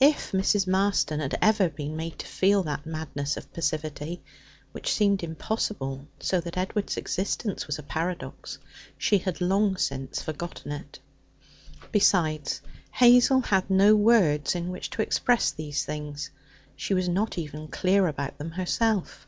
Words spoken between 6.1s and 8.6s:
so that Edward's existence was a paradox